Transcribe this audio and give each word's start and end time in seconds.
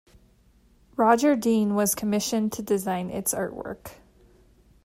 Roger 0.95 1.35
Dean 1.35 1.75
was 1.75 1.93
commissioned 1.93 2.51
to 2.53 2.63
design 2.63 3.11
its 3.11 3.35
artwork. 3.35 3.97